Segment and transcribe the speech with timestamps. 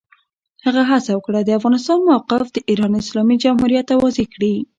[0.65, 4.53] هغه هڅه وکړه، د افغانستان موقف د ایران اسلامي جمهوریت ته واضح کړي.